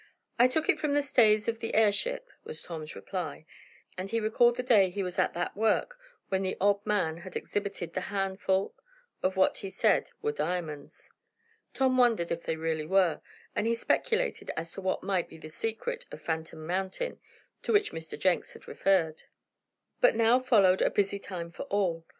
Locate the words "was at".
5.03-5.35